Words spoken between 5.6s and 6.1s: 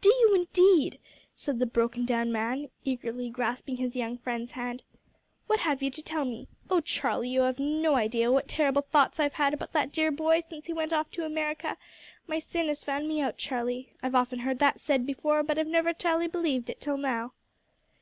have you to